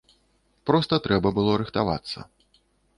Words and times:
Проста 0.69 0.99
трэба 1.09 1.35
было 1.37 1.51
рыхтавацца. 1.65 2.19